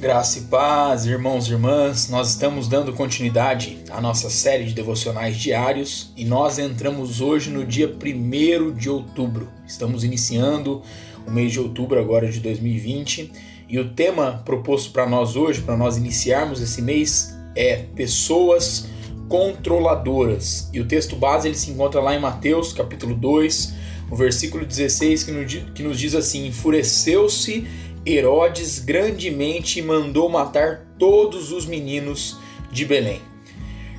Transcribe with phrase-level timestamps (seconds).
[0.00, 5.36] Graça e paz, irmãos e irmãs, nós estamos dando continuidade à nossa série de devocionais
[5.36, 9.50] diários e nós entramos hoje no dia 1 de outubro.
[9.66, 10.80] Estamos iniciando
[11.26, 13.30] o mês de outubro agora de 2020
[13.68, 18.88] e o tema proposto para nós hoje, para nós iniciarmos esse mês, é pessoas
[19.28, 20.70] controladoras.
[20.72, 23.74] E o texto base ele se encontra lá em Mateus capítulo 2,
[24.10, 25.24] o versículo 16,
[25.74, 27.66] que nos diz assim: Enfureceu-se
[28.06, 32.38] Herodes grandemente mandou matar todos os meninos
[32.72, 33.20] de Belém.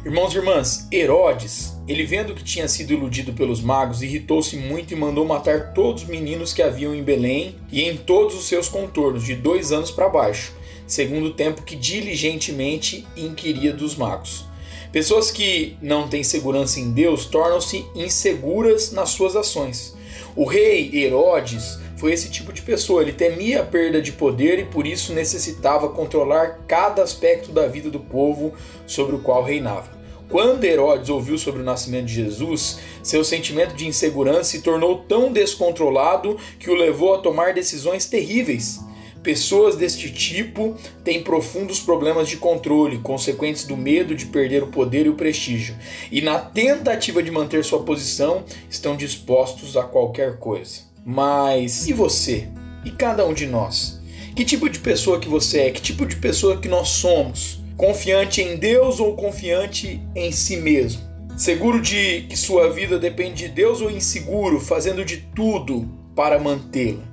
[0.03, 4.95] Irmãos e irmãs, Herodes, ele vendo que tinha sido iludido pelos magos, irritou-se muito e
[4.95, 9.23] mandou matar todos os meninos que haviam em Belém e em todos os seus contornos,
[9.23, 10.51] de dois anos para baixo,
[10.87, 14.45] segundo o tempo que diligentemente inquiria dos magos.
[14.91, 19.95] Pessoas que não têm segurança em Deus tornam-se inseguras nas suas ações.
[20.35, 23.03] O rei Herodes foi esse tipo de pessoa.
[23.03, 27.91] Ele temia a perda de poder e por isso necessitava controlar cada aspecto da vida
[27.91, 28.55] do povo
[28.87, 30.01] sobre o qual reinava.
[30.27, 35.31] Quando Herodes ouviu sobre o nascimento de Jesus, seu sentimento de insegurança se tornou tão
[35.31, 38.79] descontrolado que o levou a tomar decisões terríveis.
[39.21, 45.05] Pessoas deste tipo têm profundos problemas de controle, consequentes do medo de perder o poder
[45.05, 45.75] e o prestígio,
[46.11, 50.90] e na tentativa de manter sua posição estão dispostos a qualquer coisa.
[51.05, 52.47] Mas e você?
[52.85, 53.99] E cada um de nós?
[54.35, 55.71] Que tipo de pessoa que você é?
[55.71, 57.59] Que tipo de pessoa que nós somos?
[57.75, 61.01] Confiante em Deus ou confiante em si mesmo?
[61.35, 67.03] Seguro de que sua vida depende de Deus ou inseguro, fazendo de tudo para mantê-la?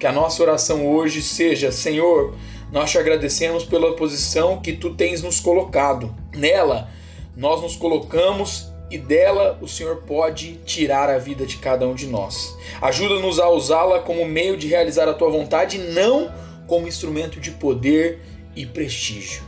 [0.00, 2.34] Que a nossa oração hoje seja: Senhor,
[2.72, 6.14] nós te agradecemos pela posição que tu tens nos colocado.
[6.34, 6.88] Nela,
[7.36, 12.06] nós nos colocamos e dela o Senhor pode tirar a vida de cada um de
[12.06, 12.56] nós.
[12.80, 16.32] Ajuda-nos a usá-la como meio de realizar a tua vontade, não
[16.66, 18.20] como instrumento de poder
[18.54, 19.42] e prestígio.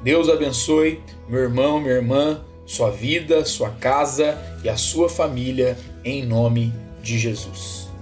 [0.00, 6.24] Deus abençoe meu irmão, minha irmã, sua vida, sua casa e a sua família, em
[6.24, 6.72] nome
[7.02, 7.93] de Jesus.